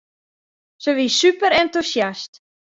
[0.83, 2.31] Sy wie superentûsjast.